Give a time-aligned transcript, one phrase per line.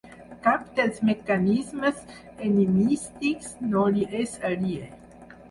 [0.45, 1.99] Cap dels mecanismes
[2.47, 4.91] enigmístics no li és aliè.